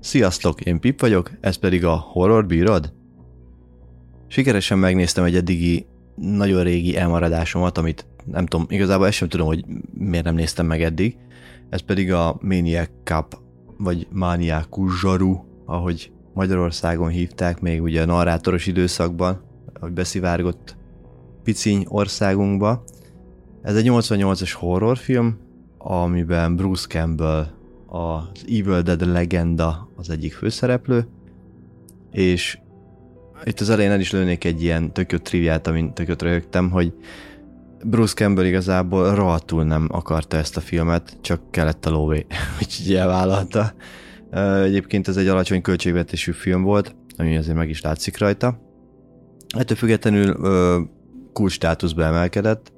[0.00, 2.92] Sziasztok, én Pip vagyok, ez pedig a Horror Bírod?
[4.26, 9.64] Sikeresen megnéztem egy eddigi nagyon régi elmaradásomat, amit nem tudom, igazából ezt sem tudom, hogy
[9.94, 11.16] miért nem néztem meg eddig.
[11.70, 13.38] Ez pedig a Maniac Cup,
[13.78, 19.42] vagy Maniacus Zsaru, ahogy Magyarországon hívták még ugye a narrátoros időszakban,
[19.72, 20.76] ahogy beszivárgott
[21.48, 22.84] piciny országunkba.
[23.62, 25.38] Ez egy 88-as horrorfilm,
[25.78, 27.46] amiben Bruce Campbell
[27.86, 31.08] az Evil Dead legenda az egyik főszereplő,
[32.10, 32.58] és
[33.44, 36.92] itt az elején el is lőnék egy ilyen tök jó triviát, amin tök röhögtem, hogy
[37.84, 42.26] Bruce Campbell igazából rohadtul nem akarta ezt a filmet, csak kellett a lóvé,
[42.60, 43.72] úgyhogy elvállalta.
[44.64, 48.60] Egyébként ez egy alacsony költségvetésű film volt, ami azért meg is látszik rajta.
[49.56, 50.36] Ettől függetlenül
[51.38, 52.72] cool státuszba emelkedett.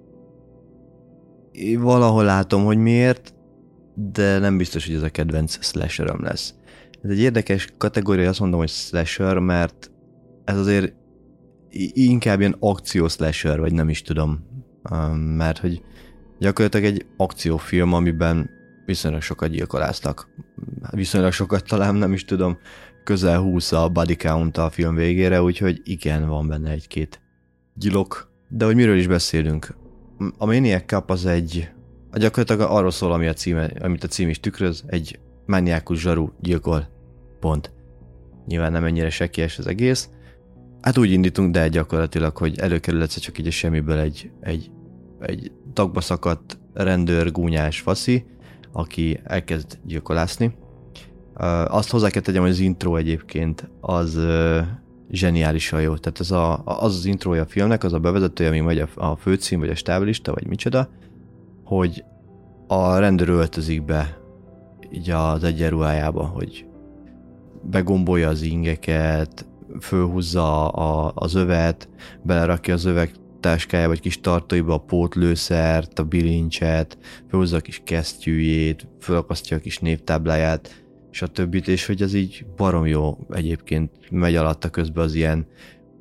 [1.53, 3.35] Én valahol látom, hogy miért,
[3.95, 6.55] de nem biztos, hogy ez a kedvenc slasheröm lesz.
[7.03, 9.91] Ez egy érdekes kategória, azt mondom, hogy slasher, mert
[10.45, 10.95] ez azért
[11.93, 14.47] inkább ilyen akció slasher, vagy nem is tudom,
[15.37, 15.83] mert hogy
[16.39, 18.51] gyakorlatilag egy akciófilm, amiben
[18.87, 20.29] viszonylag sokat gyilkoláztak.
[20.91, 22.59] Viszonylag sokat talán nem is tudom,
[23.05, 27.21] közel 20 a body count a film végére, úgyhogy igen, van benne egy-két
[27.75, 28.30] gyilok.
[28.53, 29.75] De hogy miről is beszélünk?
[30.39, 31.71] A Maniac Cup az egy,
[32.11, 36.29] a gyakorlatilag arról szól, ami a címe, amit a cím is tükröz, egy maniákus zsaru
[36.41, 36.89] gyilkol.
[37.41, 37.73] Pont.
[38.47, 40.11] Nyilván nem ennyire sekies az egész.
[40.81, 44.71] Hát úgy indítunk, de gyakorlatilag, hogy előkerül egyszer csak így a semmiből egy, egy,
[45.21, 48.25] egy tagba szakadt rendőr gúnyás faszi,
[48.73, 50.55] aki elkezd gyilkolászni.
[51.67, 54.21] Azt hozzá kell tegyem, hogy az intro egyébként az
[55.11, 55.97] zseniálisan jó.
[55.97, 59.17] Tehát ez a, az az introja a filmnek, az a bevezetője, ami vagy a, a
[59.17, 60.89] főcím, vagy a stáblista, vagy micsoda,
[61.65, 62.05] hogy
[62.67, 64.19] a rendőr öltözik be
[64.93, 66.67] így az egyenruhájába, hogy
[67.63, 69.47] begombolja az ingeket,
[69.81, 71.89] fölhúzza a, az övet,
[72.23, 78.89] belerakja az övek táskájába, vagy kis tartóiba a pótlőszert, a bilincset, fölhúzza a kis kesztyűjét,
[79.01, 84.37] fölakasztja a kis névtábláját, és a többit, és hogy ez így barom jó egyébként megy
[84.37, 85.47] alatta közben az ilyen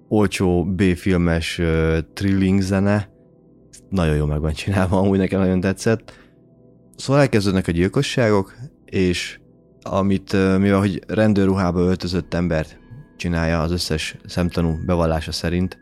[0.07, 3.09] olcsó B-filmes uh, trilling zene,
[3.89, 6.13] nagyon jó meg van csinálva, amúgy nekem nagyon tetszett.
[6.95, 8.55] Szóval elkezdődnek a gyilkosságok,
[8.85, 9.39] és
[9.81, 12.79] amit, mivel hogy rendőrruhába öltözött embert
[13.17, 15.77] csinálja az összes szemtanú bevallása szerint,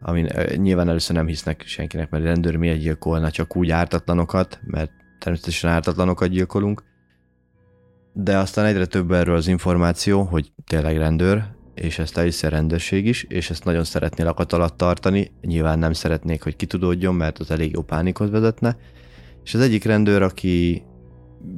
[0.00, 5.70] ami nyilván először nem hisznek senkinek, mert rendőr miért gyilkolna csak úgy ártatlanokat, mert természetesen
[5.70, 6.82] ártatlanokat gyilkolunk,
[8.12, 13.06] de aztán egyre több erről az információ, hogy tényleg rendőr, és ezt elhiszi a rendőrség
[13.06, 17.50] is, és ezt nagyon szeretné lakat alatt tartani, nyilván nem szeretnék, hogy kitudódjon, mert az
[17.50, 18.76] elég jó pánikot vezetne,
[19.44, 20.82] és az egyik rendőr, aki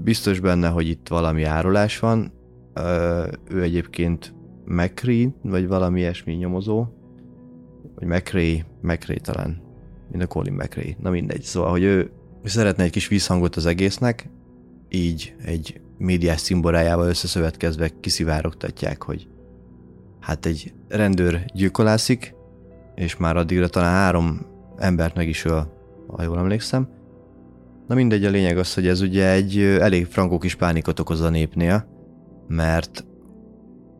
[0.02, 2.32] biztos benne, hogy itt valami árulás van,
[3.48, 4.34] ő egyébként
[4.64, 6.86] McCree, vagy valami ilyesmi nyomozó,
[7.94, 9.62] vagy McRae, McRae talán,
[10.10, 12.10] mint a Colin McRae, na mindegy, szóval, hogy ő
[12.44, 14.30] szeretne egy kis vízhangot az egésznek,
[14.88, 19.28] így egy médiás szimborájával összeszövetkezve kiszivárogtatják, hogy
[20.20, 22.34] hát egy rendőr gyilkolászik,
[22.94, 25.72] és már addigra talán három embert meg is öl,
[26.06, 26.88] ha jól emlékszem.
[27.88, 31.28] Na mindegy, a lényeg az, hogy ez ugye egy elég frankó kis pánikot okoz a
[31.28, 31.86] népnél,
[32.48, 33.04] mert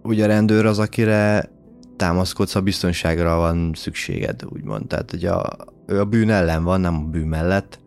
[0.03, 1.50] ugye a rendőr az, akire
[1.97, 4.86] támaszkodsz, ha biztonságra van szükséged, úgymond.
[4.86, 7.78] Tehát, hogy a, ő a bűn ellen van, nem a bűn mellett,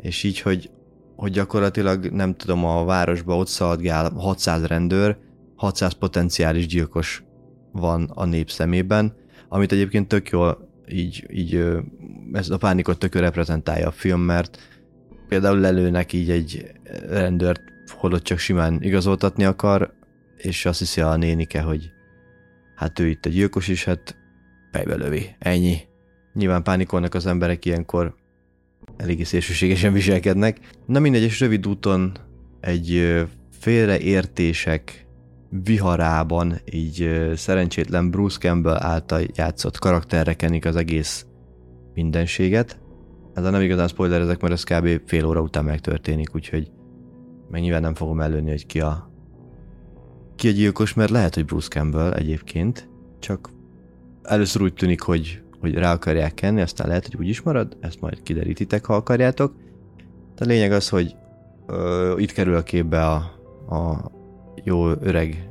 [0.00, 0.70] és így, hogy,
[1.16, 5.16] hogy gyakorlatilag nem tudom, a városba ott szaladgál 600 rendőr,
[5.56, 7.24] 600 potenciális gyilkos
[7.72, 9.14] van a nép szemében,
[9.48, 11.66] amit egyébként tök jól így, így
[12.32, 14.58] ez a pánikot tök reprezentálja a film, mert
[15.28, 16.72] például lelőnek így egy
[17.08, 19.92] rendőrt, holott csak simán igazoltatni akar,
[20.36, 21.90] és azt hiszi a nénike, hogy
[22.76, 24.16] hát ő itt a gyilkos is, hát
[24.72, 25.36] fejbe lövi.
[25.38, 25.76] Ennyi.
[26.32, 28.14] Nyilván pánikolnak az emberek ilyenkor,
[28.96, 30.60] eléggé szélsőségesen viselkednek.
[30.86, 32.12] Na mindegy, és rövid úton
[32.60, 33.20] egy
[33.50, 35.06] félreértések
[35.64, 41.26] viharában így szerencsétlen Bruce Campbell által játszott karakterre kenik az egész
[41.94, 42.78] mindenséget.
[43.34, 45.00] Ez nem igazán spoiler ezek, mert ez kb.
[45.06, 46.70] fél óra után megtörténik, úgyhogy
[47.50, 49.12] meg nyilván nem fogom előni, hogy ki a
[50.36, 52.88] ki a gyilkos, mert lehet, hogy Bruce Campbell egyébként,
[53.18, 53.50] csak
[54.22, 58.00] először úgy tűnik, hogy, hogy rá akarják kenni, aztán lehet, hogy úgy is marad, ezt
[58.00, 59.54] majd kiderítitek, ha akarjátok.
[60.34, 61.16] De a lényeg az, hogy
[61.66, 63.14] ö, itt kerül a képbe a,
[63.74, 64.10] a
[64.64, 65.48] jó öreg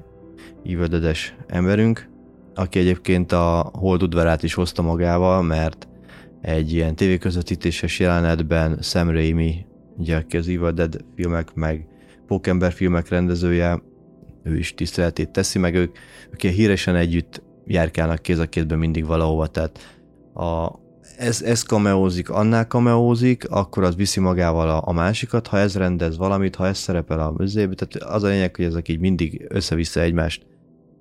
[0.63, 2.09] ívödedes emberünk,
[2.55, 5.87] aki egyébként a hold udvarát is hozta magával, mert
[6.41, 9.65] egy ilyen tévéközvetítéses jelenetben Sam Raimi,
[9.97, 11.87] ugye az Evil Dead filmek, meg
[12.27, 13.81] Pókember filmek rendezője,
[14.43, 15.97] ő is tiszteletét teszi, meg ők,
[16.31, 20.01] ők híresen együtt járkálnak kéz a kézben mindig valahova, tehát
[20.33, 20.79] a,
[21.17, 26.17] ez, ez kameózik, annál kameózik, akkor az viszi magával a, a másikat, ha ez rendez
[26.17, 30.01] valamit, ha ez szerepel a műzébe, tehát az a lényeg, hogy ezek így mindig össze-vissza
[30.01, 30.45] egymást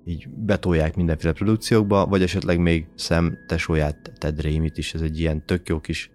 [0.05, 5.45] így betolják mindenféle produkciókba, vagy esetleg még szem tesóját, Ted Raimi-t is, ez egy ilyen
[5.45, 6.11] tök jó kis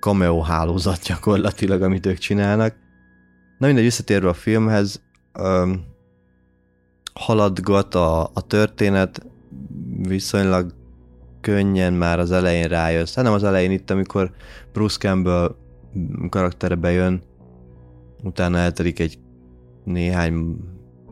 [0.00, 2.74] cameo hálózat gyakorlatilag, amit ők csinálnak.
[3.58, 5.02] Na mindegy, visszatérve a filmhez,
[5.32, 5.84] öm,
[7.14, 9.26] haladgat a, a történet,
[10.08, 10.74] viszonylag
[11.46, 13.14] könnyen már az elején rájössz.
[13.14, 14.30] Hát nem az elején itt, amikor
[14.72, 15.54] Bruce Campbell
[16.28, 17.22] karaktere bejön,
[18.22, 19.18] utána eltelik egy
[19.84, 20.56] néhány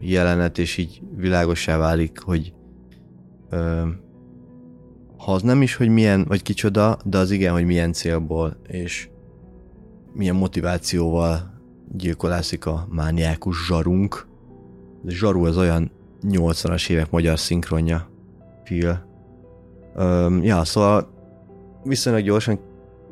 [0.01, 2.53] jelenet, és így világosá válik, hogy
[3.51, 3.89] ö,
[5.17, 9.09] ha az nem is, hogy milyen, vagy kicsoda, de az igen, hogy milyen célból, és
[10.13, 11.61] milyen motivációval
[11.93, 14.27] gyilkolászik a mániákus zsarunk.
[15.07, 15.91] A zsaru az olyan
[16.23, 18.09] 80-as évek magyar szinkronja,
[18.65, 19.13] Phil.
[19.95, 21.09] Öm, ja, szóval
[21.85, 22.59] viszonylag gyorsan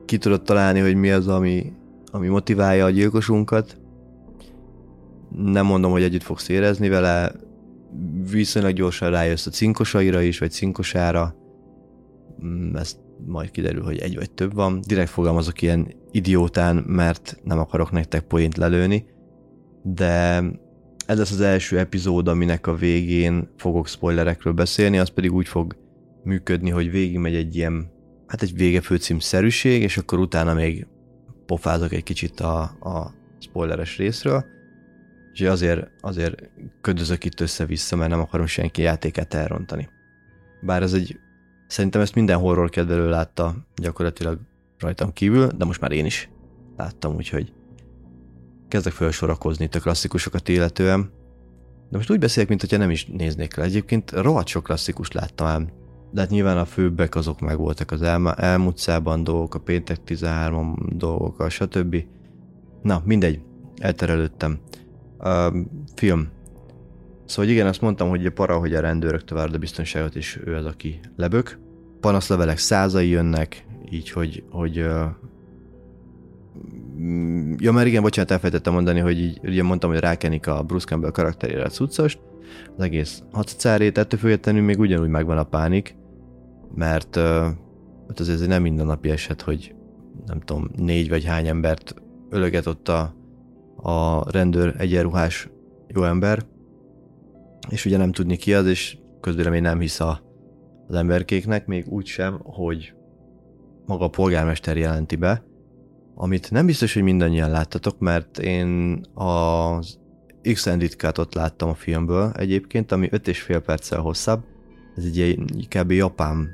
[0.05, 1.73] ki tudod találni, hogy mi az, ami,
[2.11, 3.77] ami motiválja a gyilkosunkat.
[5.37, 7.33] Nem mondom, hogy együtt fogsz érezni vele,
[8.31, 11.35] viszonylag gyorsan rájössz a cinkosaira is, vagy cinkosára.
[12.45, 14.81] Mm, ezt majd kiderül, hogy egy vagy több van.
[14.87, 19.07] Direkt fogalmazok ilyen idiótán, mert nem akarok nektek poént lelőni,
[19.83, 20.43] de
[21.07, 25.77] ez lesz az első epizód, aminek a végén fogok spoilerekről beszélni, az pedig úgy fog
[26.25, 27.91] működni, hogy végigmegy egy ilyen,
[28.27, 30.87] hát egy vége főcímszerűség, és akkor utána még
[31.47, 34.45] pofázok egy kicsit a, a spoileres részről,
[35.33, 39.89] és azért, azért ködözök itt össze-vissza, mert nem akarom senki játékát elrontani.
[40.61, 41.19] Bár ez egy,
[41.67, 44.39] szerintem ezt minden horror kedvelő látta gyakorlatilag
[44.79, 46.31] rajtam kívül, de most már én is
[46.77, 47.53] láttam, úgyhogy
[48.69, 51.11] kezdek felsorakozni itt a klasszikusokat illetően.
[51.91, 53.65] De most úgy beszélek, mint hogyha nem is néznék le.
[53.65, 55.69] Egyébként rohadt sok klasszikus láttam ám.
[56.13, 60.77] De hát nyilván a főbbek azok meg voltak az elma, elmúcában dolgok, a péntek 13
[60.97, 62.05] dolgok, a stb.
[62.83, 63.41] Na, mindegy,
[63.77, 64.59] elterelődtem.
[65.19, 65.57] Uh,
[65.95, 66.29] film.
[67.25, 70.55] Szóval igen, azt mondtam, hogy a para, hogy a rendőrök tovább a biztonságot, és ő
[70.55, 71.59] az, aki lebök.
[72.01, 75.05] Panaszlevelek százai jönnek, így, hogy, hogy uh,
[77.57, 81.11] ja, mert igen, bocsánat, elfelejtettem mondani, hogy így, ugye mondtam, hogy rákenik a Bruce Campbell
[81.11, 82.19] karakterére a cuccost,
[82.77, 85.95] az egész hacacárét, ettől függetlenül még ugyanúgy megvan a pánik,
[86.75, 87.17] mert
[88.09, 89.75] hát azért nem mindennapi eset, hogy
[90.27, 91.95] nem tudom, négy vagy hány embert
[92.31, 93.15] ölöget ott a,
[93.77, 95.49] a rendőr egyenruhás
[95.89, 96.43] jó ember,
[97.69, 100.21] és ugye nem tudni ki az, és közvélemény nem hisz a,
[100.89, 102.95] az emberkéknek, még úgy sem, hogy
[103.87, 105.45] maga a polgármester jelenti be,
[106.15, 109.99] amit nem biztos, hogy mindannyian láttatok, mert én az
[110.43, 114.45] Extended cut láttam a filmből egyébként, ami 5 és fél perccel hosszabb.
[114.97, 115.39] Ez egy
[115.69, 115.91] kb.
[115.91, 116.49] japán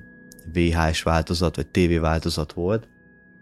[0.53, 2.89] VHS változat, vagy TV változat volt,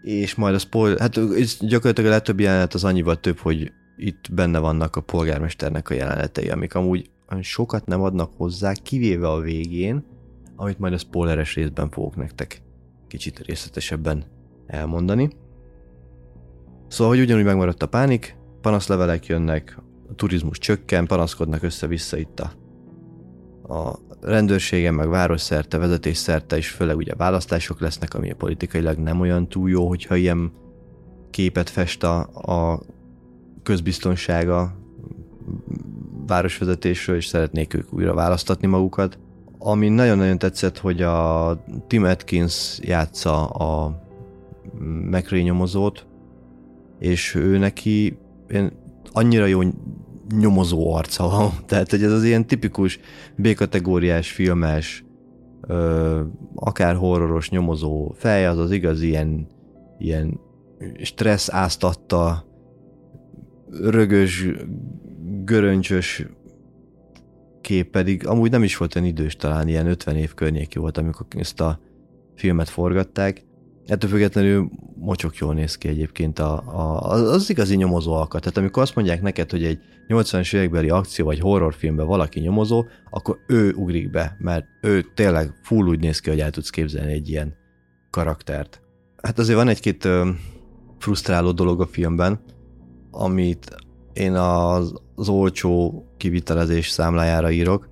[0.01, 1.13] és majd a spoiler, hát
[1.59, 6.49] gyakorlatilag a legtöbb jelenet az annyival több, hogy itt benne vannak a polgármesternek a jelenetei,
[6.49, 7.09] amik amúgy
[7.41, 10.05] sokat nem adnak hozzá, kivéve a végén,
[10.55, 12.61] amit majd a spoileres részben fogok nektek
[13.07, 14.23] kicsit részletesebben
[14.67, 15.29] elmondani.
[16.87, 19.77] Szóval, hogy ugyanúgy megmaradt a pánik, panaszlevelek jönnek,
[20.09, 22.51] a turizmus csökken, panaszkodnak össze-vissza itt a,
[23.67, 29.69] a rendőrségen, meg városszerte, vezetésszerte, és főleg ugye választások lesznek, ami politikailag nem olyan túl
[29.69, 30.51] jó, hogyha ilyen
[31.29, 32.81] képet fest a, a
[33.63, 34.75] közbiztonsága
[36.27, 39.19] városvezetésről, és szeretnék ők újra választatni magukat.
[39.59, 44.01] Ami nagyon-nagyon tetszett, hogy a Tim Atkins játsza a
[45.11, 46.05] McRae nyomozót,
[46.99, 48.17] és ő neki
[49.11, 49.61] annyira jó
[50.35, 51.51] nyomozó arca van.
[51.67, 52.99] Tehát, hogy ez az ilyen tipikus
[53.35, 55.05] B-kategóriás filmes,
[55.61, 56.21] ö,
[56.55, 59.47] akár horroros nyomozó fej, az az igaz ilyen,
[59.97, 60.39] ilyen
[61.01, 62.45] stressz áztatta,
[63.69, 64.47] rögös,
[65.43, 66.25] göröncsös
[67.61, 71.25] kép pedig amúgy nem is volt olyan idős, talán ilyen 50 év környéki volt, amikor
[71.29, 71.79] ezt a
[72.35, 73.43] filmet forgatták,
[73.87, 78.41] Ettől függetlenül mocsok jól néz ki egyébként a, a, az igazi nyomozó alkat.
[78.41, 83.37] Tehát amikor azt mondják neked, hogy egy 80-as évekbeli akció vagy horrorfilmben valaki nyomozó, akkor
[83.47, 87.29] ő ugrik be, mert ő tényleg full úgy néz ki, hogy el tudsz képzelni egy
[87.29, 87.55] ilyen
[88.09, 88.81] karaktert.
[89.21, 90.29] Hát azért van egy-két ö,
[90.97, 92.39] frusztráló dolog a filmben,
[93.11, 93.75] amit
[94.13, 97.89] én az, az olcsó kivitelezés számlájára írok.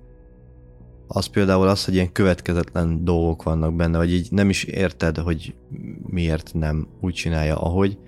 [1.06, 5.54] Az például az, hogy ilyen következetlen dolgok vannak benne, vagy így nem is érted, hogy
[6.06, 7.98] miért nem úgy csinálja, ahogy.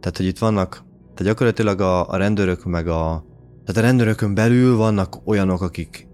[0.00, 0.84] Tehát, hogy itt vannak,
[1.14, 3.24] tehát gyakorlatilag a, a rendőrök meg a,
[3.64, 6.08] tehát a rendőrökön belül vannak olyanok, akik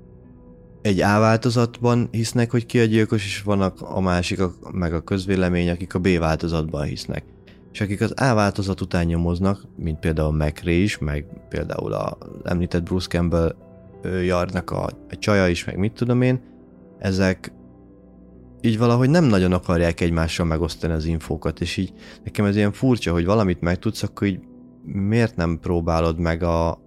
[0.82, 4.40] egy A változatban hisznek, hogy ki a gyilkos, és vannak a másik,
[4.72, 7.24] meg a közvélemény, akik a B változatban hisznek.
[7.72, 12.82] És akik az A változat után nyomoznak, mint például McRae is, meg például a említett
[12.82, 13.54] Bruce Campbell
[14.24, 16.40] Jarnak a, a csaja is, meg mit tudom én,
[16.98, 17.52] ezek
[18.60, 21.92] így valahogy nem nagyon akarják egymással megosztani az infókat, és így
[22.24, 24.40] nekem ez ilyen furcsa, hogy valamit megtudsz, akkor így
[24.82, 26.78] miért nem próbálod meg a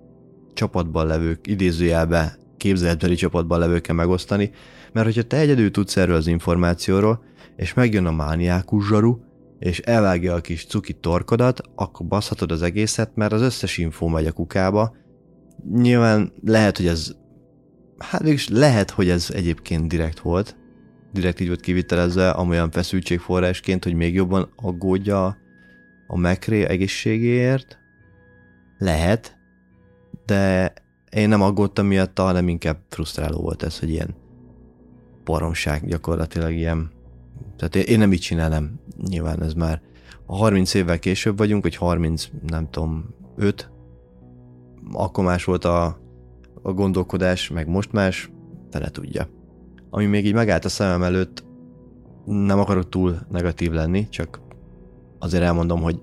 [0.54, 4.52] csapatban levők, idézőjelbe képzeletbeli csapatban levőkkel megosztani,
[4.94, 7.24] mert hogyha te egyedül tudsz erről az információról,
[7.56, 9.20] és megjön a mániákus zsaru,
[9.60, 14.26] és elvágja a kis cuki torkodat, akkor baszhatod az egészet, mert az összes infó megy
[14.26, 14.96] a kukába,
[15.72, 17.16] Nyilván lehet, hogy ez
[17.98, 20.56] hát mégis lehet, hogy ez egyébként direkt volt,
[21.14, 25.38] direkt így volt kivitelezve, amolyan feszültségforrásként, hogy még jobban aggódja
[26.08, 27.78] a mekré egészségéért.
[28.78, 29.38] Lehet,
[30.26, 30.74] de
[31.12, 34.16] én nem aggódtam miatta, hanem inkább frusztráló volt ez, hogy ilyen
[35.24, 36.92] baromság gyakorlatilag ilyen.
[37.58, 39.82] Tehát én nem így csinálom, nyilván ez már
[40.26, 43.70] a 30 évvel később vagyunk, vagy 30, nem tudom, 5,
[44.92, 46.00] akkor más volt a,
[46.62, 48.32] a gondolkodás, meg most más,
[48.72, 49.28] fele tudja.
[49.90, 51.44] Ami még így megállt a szemem előtt,
[52.26, 54.40] nem akarok túl negatív lenni, csak
[55.20, 56.02] azért elmondom, hogy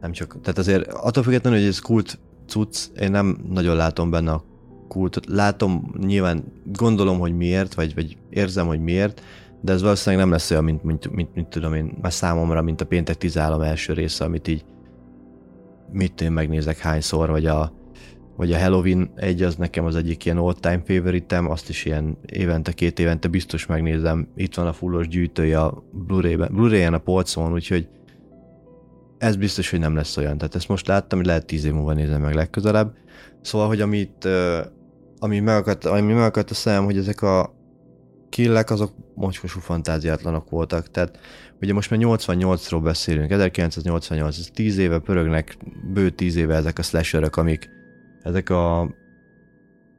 [0.00, 4.30] nem csak, tehát azért attól függetlenül, hogy ez kult cucc, én nem nagyon látom benne
[4.30, 4.44] a
[4.88, 5.26] kultot.
[5.26, 9.22] Látom, nyilván gondolom, hogy miért, vagy, vagy érzem, hogy miért,
[9.60, 12.80] de ez valószínűleg nem lesz olyan, mint, mint, mint, mint tudom én, már számomra, mint
[12.80, 14.64] a péntek 13 első része, amit így
[15.92, 17.72] mit én megnézek hányszor, vagy a
[18.36, 22.72] vagy a Halloween egy az nekem az egyik ilyen all-time favoritem, azt is ilyen évente,
[22.72, 24.28] két évente biztos megnézem.
[24.36, 27.88] Itt van a fullos gyűjtője a Blu-ray-ben, Blu-ray-en a polcon, úgyhogy
[29.18, 30.38] ez biztos, hogy nem lesz olyan.
[30.38, 32.94] Tehát ezt most láttam, hogy lehet tíz év múlva nézem meg legközelebb.
[33.40, 34.28] Szóval, hogy amit,
[35.18, 37.54] ami megakadt, ami megakadt a szemem, hogy ezek a
[38.28, 40.90] killek azok mocskosú fantáziátlanok voltak.
[40.90, 41.18] Tehát
[41.60, 45.56] ugye most már 88-ról beszélünk, 1988, ez 10 éve pörögnek,
[45.92, 47.68] bő 10 éve ezek a slasherek, amik
[48.22, 48.94] ezek a...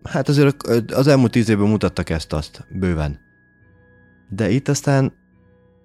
[0.03, 3.19] Hát azért az elmúlt tíz évben mutattak ezt-azt, bőven.
[4.29, 5.13] De itt aztán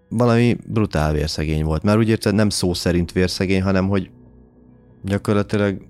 [0.09, 1.83] valami brutál vérszegény volt.
[1.83, 4.11] Már úgy érted, nem szó szerint vérszegény, hanem hogy
[5.03, 5.87] gyakorlatilag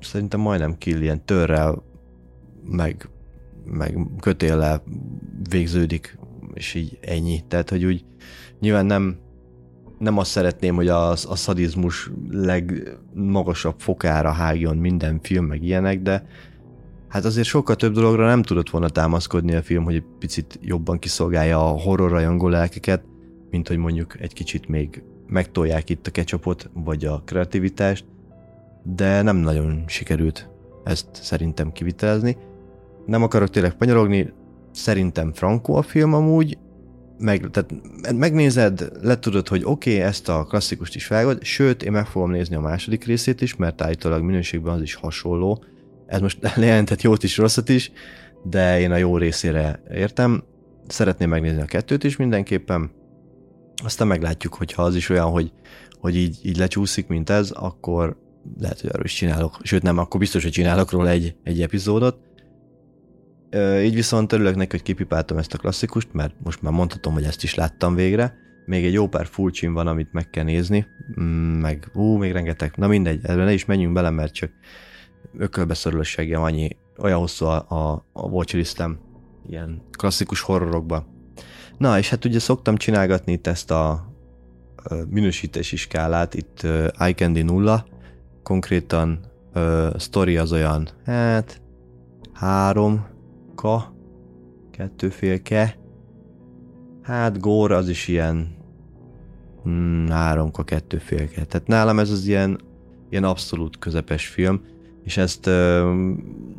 [0.00, 1.82] szerintem majdnem kill ilyen törrel,
[2.64, 3.08] meg,
[3.64, 4.82] meg kötéllel
[5.48, 6.18] végződik,
[6.54, 7.44] és így ennyi.
[7.48, 8.04] Tehát, hogy úgy
[8.60, 9.18] nyilván nem
[9.98, 16.26] nem azt szeretném, hogy a, a szadizmus legmagasabb fokára hágjon minden film, meg ilyenek, de
[17.08, 20.98] hát azért sokkal több dologra nem tudott volna támaszkodni a film, hogy egy picit jobban
[20.98, 23.04] kiszolgálja a horror rajongó lelkeket,
[23.50, 28.04] mint hogy mondjuk egy kicsit még megtolják itt a ketchupot, vagy a kreativitást,
[28.82, 30.48] de nem nagyon sikerült
[30.84, 32.36] ezt szerintem kivitelezni.
[33.06, 34.32] Nem akarok tényleg panyarogni,
[34.72, 36.58] szerintem frankó a film amúgy,
[37.18, 37.74] meg, tehát
[38.14, 42.56] megnézed, letudod, hogy oké, okay, ezt a klasszikust is vágod, sőt, én meg fogom nézni
[42.56, 45.64] a második részét is, mert állítólag minőségben az is hasonló.
[46.06, 47.92] Ez most lejelentett jót is, rosszat is,
[48.42, 50.42] de én a jó részére értem.
[50.86, 52.90] Szeretném megnézni a kettőt is mindenképpen.
[53.84, 55.52] Aztán meglátjuk, hogyha az is olyan, hogy,
[56.00, 58.16] hogy így, így lecsúszik, mint ez, akkor
[58.60, 59.58] lehet, hogy arról is csinálok.
[59.62, 62.18] Sőt nem, akkor biztos, hogy csinálok róla egy, egy epizódot.
[63.82, 67.42] Így viszont örülök neki, hogy kipipáltam ezt a klasszikust, mert most már mondhatom, hogy ezt
[67.42, 68.34] is láttam végre.
[68.66, 70.86] Még egy jó pár full van, amit meg kell nézni,
[71.20, 72.72] mm, meg ú, még rengeteg.
[72.76, 74.50] Na mindegy, ebben ne is menjünk bele, mert csak
[75.38, 78.98] ökölbeszorulóságem annyi, olyan hosszú a, a, a watchlistem
[79.48, 81.06] ilyen klasszikus horrorokba.
[81.78, 84.14] Na, és hát ugye szoktam csinálgatni itt ezt a
[85.08, 87.86] minősítési skálát, itt uh, iCandy nulla,
[88.42, 89.20] konkrétan
[89.54, 91.60] uh, story az olyan, hát
[92.32, 93.06] három,
[93.56, 93.94] ka,
[94.70, 95.78] kettő félke,
[97.02, 98.56] hát gór az is ilyen
[99.62, 101.44] hmm, háromka, kettő félke.
[101.44, 102.60] Tehát nálam ez az ilyen,
[103.10, 104.60] ilyen abszolút közepes film,
[105.04, 105.92] és ezt ö,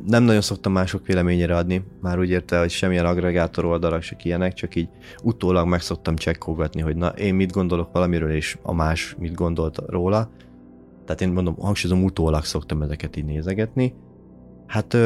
[0.05, 4.53] nem nagyon szoktam mások véleményére adni, már úgy érte, hogy semmilyen agregátor oldalak se ilyenek,
[4.53, 4.89] csak így
[5.23, 9.81] utólag meg szoktam csekkolgatni, hogy na, én mit gondolok valamiről, és a más mit gondolt
[9.87, 10.29] róla.
[11.05, 13.93] Tehát én mondom, hangsúlyozom, utólag szoktam ezeket így nézegetni.
[14.67, 14.97] Hát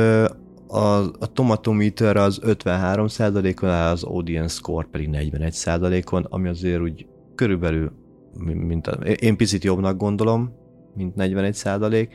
[0.71, 7.91] a, a Tomatometer az 53%-on áll, az Audience Score pedig 41%-on, ami azért úgy körülbelül,
[8.43, 10.53] mint a, én picit jobbnak gondolom,
[10.95, 12.09] mint 41%,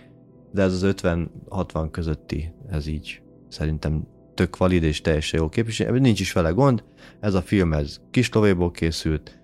[0.52, 5.86] de ez az 50-60 közötti, ez így szerintem tök valid és teljesen jó kép, és
[5.92, 6.84] nincs is vele gond.
[7.20, 9.40] Ez a film, ez kis lovéból készült,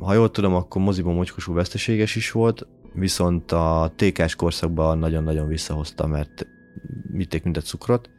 [0.00, 6.06] ha jól tudom, akkor moziban mocskosú veszteséges is volt, viszont a TK-s korszakban nagyon-nagyon visszahozta,
[6.06, 6.46] mert
[7.12, 8.10] vitték mint egy cukrot.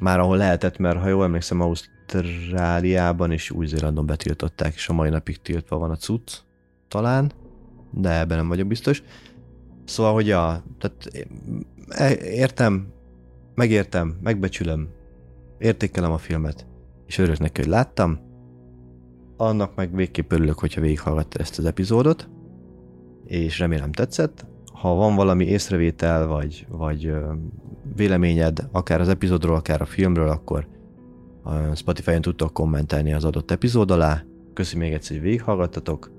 [0.00, 5.42] Már ahol lehetett, mert ha jól emlékszem, Ausztráliában és Új-Zélandon betiltották, és a mai napig
[5.42, 6.36] tiltva van a cucc,
[6.88, 7.32] talán,
[7.90, 9.02] de ebben nem vagyok biztos.
[9.84, 11.26] Szóval, hogy ja, tehát
[11.88, 12.86] e, értem,
[13.54, 14.88] megértem, megbecsülöm,
[15.58, 16.66] értékelem a filmet,
[17.06, 18.18] és örülök neki, hogy láttam.
[19.36, 22.28] Annak meg végképp örülök, hogyha végighallgattad ezt az epizódot,
[23.24, 24.46] és remélem tetszett.
[24.84, 27.12] Ha van valami észrevétel, vagy, vagy
[27.96, 30.66] véleményed, akár az epizódról, akár a filmről, akkor
[31.74, 34.24] Spotify-on tudtok kommentelni az adott epizód alá.
[34.54, 36.10] Köszi még egyszer, hogy végighallgattatok.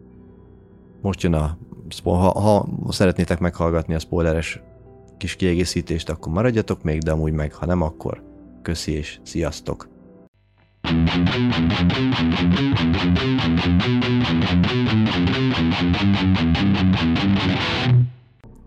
[1.01, 1.57] Most jön a,
[2.03, 4.61] ha, ha szeretnétek meghallgatni a spoileres
[5.17, 8.23] kis kiegészítést, akkor maradjatok még, de amúgy meg, ha nem, akkor
[8.61, 9.87] köszi és sziasztok!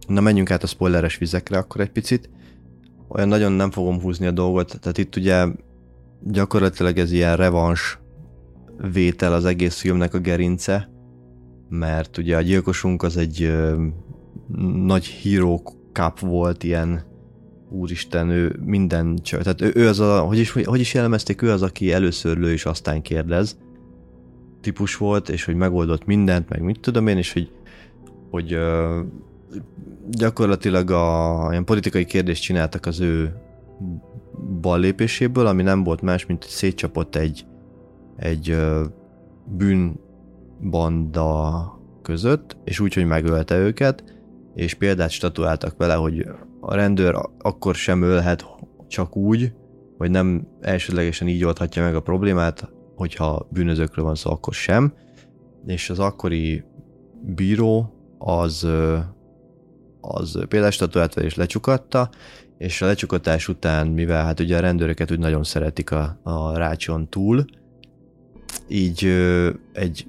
[0.08, 2.30] Na menjünk át a spoileres vizekre akkor egy picit.
[3.08, 5.46] Olyan nagyon nem fogom húzni a dolgot, tehát itt ugye
[6.22, 7.98] gyakorlatilag ez ilyen revans
[8.92, 10.90] vétel az egész filmnek a gerince,
[11.68, 13.84] mert ugye a gyilkosunk az egy ö,
[14.84, 15.62] nagy hero
[15.92, 17.02] cup volt, ilyen
[17.70, 21.62] úristen, ő minden tehát ő, ő az a, hogy is, hogy is jellemezték, ő az,
[21.62, 23.58] aki először lő és aztán kérdez
[24.60, 27.50] típus volt, és hogy megoldott mindent, meg mit tudom én, és hogy,
[28.30, 29.00] hogy ö,
[30.10, 33.34] gyakorlatilag a ilyen politikai kérdést csináltak az ő
[34.60, 37.46] ballépéséből, ami nem volt más, mint szétcsapott egy,
[38.16, 38.56] egy
[39.56, 41.00] bűnbanda
[42.02, 44.04] között, és úgy, hogy megölte őket,
[44.54, 46.26] és példát statuáltak vele, hogy
[46.60, 48.46] a rendőr akkor sem ölhet
[48.88, 49.52] csak úgy,
[49.98, 54.92] vagy nem elsődlegesen így oldhatja meg a problémát, hogyha bűnözőkről van szó, akkor sem.
[55.66, 56.64] És az akkori
[57.22, 58.66] bíró az,
[60.00, 62.11] az példastatuált és lecsukatta,
[62.58, 67.08] és a lecsukatás után, mivel hát ugye a rendőröket úgy nagyon szeretik a, a rácson
[67.08, 67.45] túl,
[68.69, 69.04] így
[69.73, 70.06] egy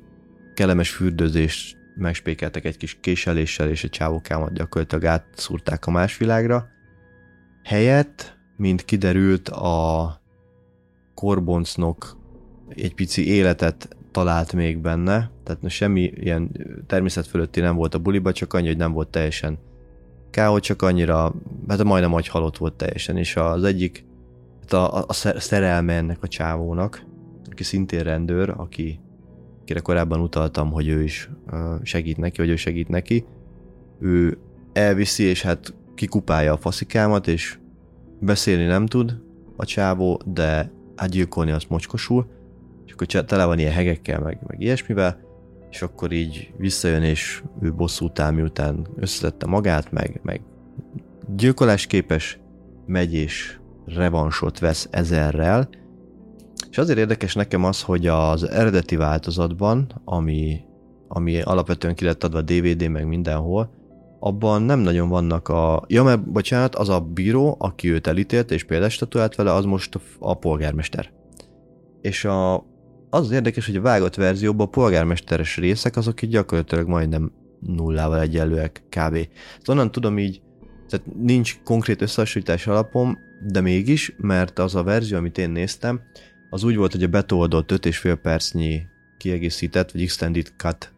[0.53, 6.67] kellemes fürdőzést megspékeltek egy kis késeléssel, és egy csávókámat gyakorlatilag átszúrták a más világra.
[7.63, 10.21] Helyett, mint kiderült, a
[11.13, 12.17] korboncnok
[12.69, 16.51] egy pici életet talált még benne, tehát no, semmi ilyen
[16.87, 19.57] természet fölötti nem volt a buliba, csak annyi, hogy nem volt teljesen
[20.29, 21.33] káó, csak annyira,
[21.67, 24.05] hát majdnem agy halott volt teljesen, és az egyik,
[24.61, 27.05] hát a, a, a szerelme ennek a csávónak,
[27.51, 28.99] aki szintén rendőr, aki
[29.69, 31.29] akire korábban utaltam, hogy ő is
[31.83, 33.25] segít neki, vagy ő segít neki,
[33.99, 34.37] ő
[34.73, 37.57] elviszi, és hát kikupálja a faszikámat, és
[38.19, 39.21] beszélni nem tud
[39.55, 42.27] a csávó, de hát gyilkolni azt mocskosul,
[42.85, 45.19] és akkor tele van ilyen hegekkel, meg, meg ilyesmivel,
[45.69, 50.41] és akkor így visszajön, és ő bosszút áll, miután összetette magát, meg, meg
[51.35, 52.39] gyilkolás képes,
[52.85, 55.69] megy és revansot vesz ezerrel,
[56.69, 60.59] és azért érdekes nekem az, hogy az eredeti változatban, ami,
[61.07, 63.77] ami alapvetően ki lett adva DVD meg mindenhol,
[64.19, 65.83] abban nem nagyon vannak a...
[65.87, 70.33] Ja, mert bocsánat, az a bíró, aki őt elítélt és példastatuált vele, az most a,
[70.33, 71.11] polgármester.
[72.01, 72.65] És a,
[73.09, 78.19] az az érdekes, hogy a vágott verzióban a polgármesteres részek azok így gyakorlatilag majdnem nullával
[78.19, 79.15] egyenlőek kb.
[79.57, 80.41] Ezt onnan tudom így,
[80.89, 83.17] tehát nincs konkrét összehasonlítás alapom,
[83.47, 86.01] de mégis, mert az a verzió, amit én néztem,
[86.49, 88.81] az úgy volt, hogy a betoldott 5,5 percnyi
[89.17, 90.93] kiegészített, vagy extended cut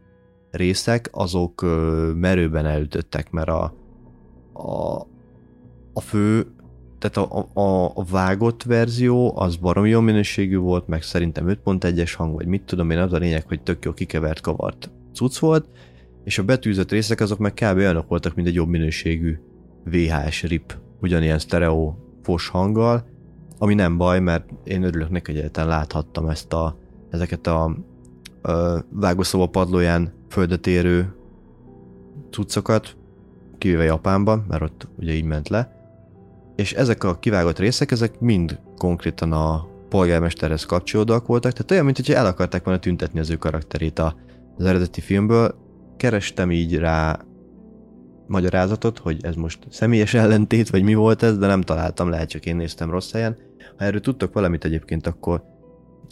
[0.51, 1.61] részek, azok
[2.15, 3.75] merőben elütöttek, mert a,
[4.53, 5.07] a,
[5.93, 6.47] a fő,
[7.01, 12.33] tehát a, a, a vágott verzió az baromi jó minőségű volt, meg szerintem 5.1-es hang,
[12.35, 15.65] vagy mit tudom én, az a lényeg, hogy tök jó kikevert, kavart cucc volt,
[16.23, 17.77] és a betűzött részek azok meg kb.
[17.77, 19.37] olyanok voltak, mint egy jobb minőségű
[19.83, 23.05] VHS rip, ugyanilyen stereo fos hanggal,
[23.57, 26.77] ami nem baj, mert én örülök neki, hogy egyáltalán láthattam ezt a,
[27.09, 27.77] ezeket a
[28.41, 31.15] ö, vágószoba padlóján földet érő
[32.31, 32.97] cuccokat,
[33.57, 35.80] kivéve Japánban, mert ott ugye így ment le,
[36.61, 42.13] és ezek a kivágott részek, ezek mind konkrétan a polgármesterhez kapcsolódóak voltak, tehát olyan, mintha
[42.13, 45.55] el akarták volna tüntetni az ő karakterét az eredeti filmből.
[45.97, 47.19] Kerestem így rá
[48.27, 52.45] magyarázatot, hogy ez most személyes ellentét, vagy mi volt ez, de nem találtam, lehet csak
[52.45, 53.37] én néztem rossz helyen.
[53.77, 55.43] Ha erről tudtok valamit egyébként, akkor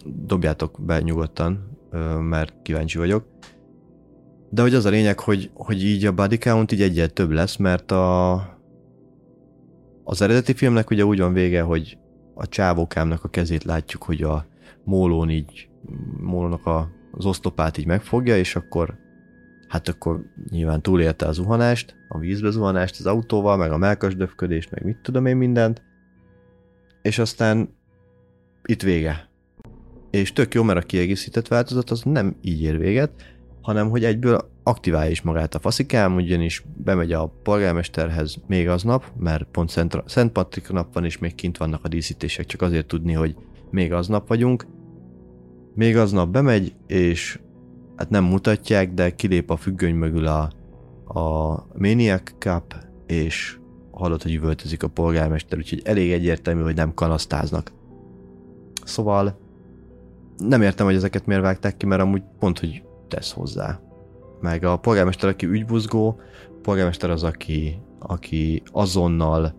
[0.06, 1.78] dobjátok be nyugodtan,
[2.20, 3.26] mert kíváncsi vagyok.
[4.50, 7.56] De hogy az a lényeg, hogy, hogy így a body count így egyet több lesz,
[7.56, 8.34] mert a,
[10.10, 11.98] az eredeti filmnek ugye úgy van vége, hogy
[12.34, 14.46] a csávókámnak a kezét látjuk, hogy a
[14.84, 15.70] mólón így,
[16.20, 18.98] mólónak a, az oszlopát így megfogja, és akkor
[19.68, 24.84] hát akkor nyilván túlélte a zuhanást, a vízbe zuhanást az autóval, meg a melkasdöfködést, meg
[24.84, 25.82] mit tudom én mindent,
[27.02, 27.70] és aztán
[28.64, 29.30] itt vége.
[30.10, 33.12] És tök jó, mert a kiegészített változat az nem így ér véget,
[33.62, 39.44] hanem hogy egyből aktiválja is magát a faszikám, ugyanis bemegy a polgármesterhez még aznap, mert
[39.44, 43.14] pont Szent, Szent Patrik nap van, és még kint vannak a díszítések, csak azért tudni,
[43.14, 43.36] hogy
[43.72, 44.68] még aznap vagyunk.
[45.76, 47.40] Még aznap bemegy, és
[47.96, 50.52] hát nem mutatják, de kilép a függöny mögül a,
[51.20, 53.58] a Maniac Cup, és
[53.92, 57.72] hallott, hogy üvöltözik a polgármester, úgyhogy elég egyértelmű, hogy nem kanasztáznak.
[58.84, 59.40] Szóval
[60.38, 63.80] nem értem, hogy ezeket miért vágták ki, mert amúgy pont, hogy tesz hozzá.
[64.42, 66.20] Meg a polgármester, aki ügybuzgó,
[66.62, 69.54] polgármester az, aki, aki azonnal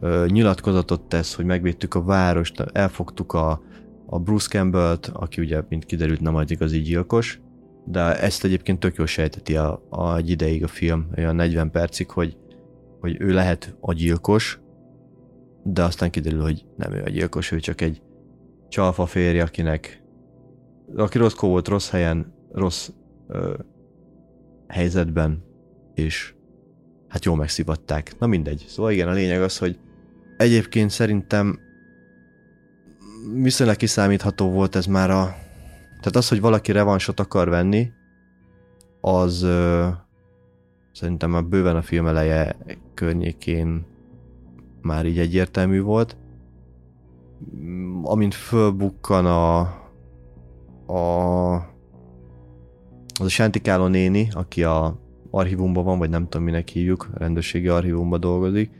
[0.00, 3.62] ö, nyilatkozatot tesz, hogy megvédtük a várost, elfogtuk a,
[4.06, 7.40] a Bruce Campbell-t, aki ugye, mint kiderült, nem az igazi gyilkos,
[7.84, 12.10] de ezt egyébként tök jól sejteti a, a, egy ideig a film, olyan 40 percig,
[12.10, 12.36] hogy,
[13.00, 14.60] hogy ő lehet a gyilkos,
[15.62, 18.02] de aztán kiderül, hogy nem ő a gyilkos, ő csak egy
[18.68, 20.02] csalfa férj, akinek
[20.96, 22.88] aki rossz volt, rossz helyen, rossz
[23.28, 23.54] ö,
[24.66, 25.44] helyzetben,
[25.94, 26.34] és
[27.08, 28.18] hát jól megszivatták.
[28.18, 28.64] Na mindegy.
[28.68, 29.78] Szóval igen, a lényeg az, hogy
[30.36, 31.58] egyébként szerintem
[33.34, 35.22] viszonylag kiszámítható volt ez már a...
[35.88, 37.90] Tehát az, hogy valaki revansot akar venni,
[39.00, 39.88] az ö,
[40.92, 42.56] szerintem már bőven a film eleje
[42.94, 43.86] környékén
[44.82, 46.16] már így egyértelmű volt.
[48.02, 49.58] Amint fölbukkan a,
[50.92, 51.76] a
[53.18, 54.98] az a Sántikáló néni, aki a
[55.30, 58.70] archívumban van, vagy nem tudom minek hívjuk, a rendőrségi archívumban dolgozik,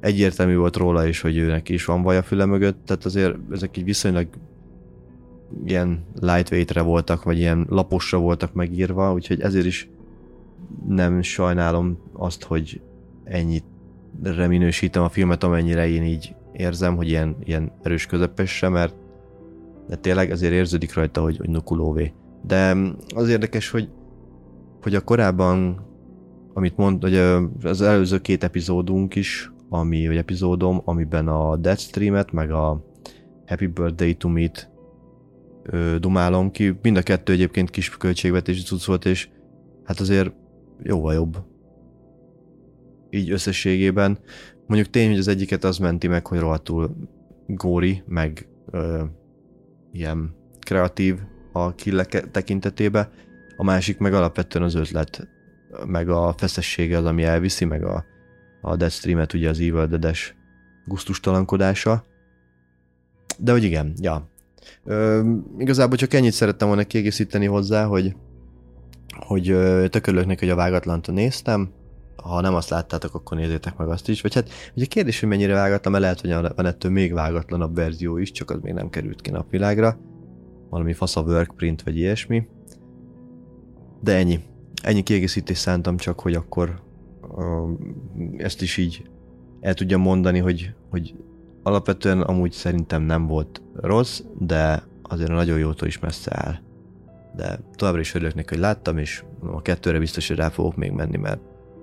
[0.00, 3.76] egyértelmű volt róla is, hogy őnek is van vaj a füle mögött, tehát azért ezek
[3.76, 4.28] így viszonylag
[5.64, 9.88] ilyen lightweightre voltak, vagy ilyen laposra voltak megírva, úgyhogy ezért is
[10.88, 12.80] nem sajnálom azt, hogy
[13.24, 13.64] ennyit
[14.48, 18.94] minősítem a filmet, amennyire én így érzem, hogy ilyen, ilyen erős közepesre, mert
[19.88, 22.12] de tényleg azért érződik rajta, hogy, hogy nukulóvé.
[22.46, 22.76] De
[23.14, 23.88] az érdekes, hogy,
[24.82, 25.86] hogy a korábban,
[26.52, 27.16] amit mond, hogy
[27.62, 32.84] az előző két epizódunk is, ami, vagy epizódom, amiben a Deathstream-et, meg a
[33.46, 34.70] Happy Birthday to Meet
[35.62, 36.78] ö, dumálom ki.
[36.82, 39.28] Mind a kettő egyébként kis költségvetési cucc volt, és
[39.84, 40.32] hát azért
[40.82, 41.36] jóval jobb.
[43.10, 44.18] Így összességében.
[44.66, 46.96] Mondjuk tény, hogy az egyiket az menti meg, hogy rohadtul
[47.46, 49.02] góri, meg ö,
[49.92, 51.18] ilyen kreatív
[51.56, 53.10] a killek tekintetébe,
[53.56, 55.28] a másik meg alapvetően az ötlet,
[55.86, 58.04] meg a feszessége az, ami elviszi, meg a,
[58.60, 60.34] a Deathstream-et, ugye az Evil Dead-es
[60.84, 62.04] guztustalankodása.
[63.38, 64.28] De hogy igen, ja.
[64.84, 68.16] Ö, igazából csak ennyit szerettem volna kiegészíteni hozzá, hogy,
[69.16, 69.42] hogy
[69.90, 71.70] tök örülök neki, hogy a vágatlant néztem,
[72.16, 74.20] ha nem azt láttátok, akkor nézzétek meg azt is.
[74.20, 78.16] Vagy hát ugye kérdés, hogy mennyire vágatlan, mert lehet, hogy van ettől még vágatlanabb verzió
[78.16, 79.98] is, csak az még nem került ki napvilágra
[80.74, 82.46] valami fasz a workprint, vagy ilyesmi.
[84.00, 84.40] De ennyi.
[84.82, 86.82] Ennyi kiegészítés szántam csak, hogy akkor
[87.22, 87.70] uh,
[88.36, 89.10] ezt is így
[89.60, 91.14] el tudjam mondani, hogy, hogy
[91.62, 96.54] alapvetően amúgy szerintem nem volt rossz, de azért a nagyon jótól is messze áll.
[97.36, 100.90] De továbbra is örülök neki, hogy láttam, és a kettőre biztos, hogy rá fogok még
[100.90, 101.40] menni, mert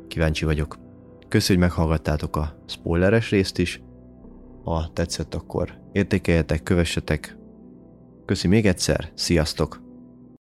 [0.07, 0.77] kíváncsi vagyok.
[1.27, 3.81] Köszönjük, hogy meghallgattátok a spoileres részt is.
[4.63, 7.39] Ha tetszett, akkor értékeljetek, kövessetek,
[8.31, 9.90] Köszi még egyszer, sziasztok!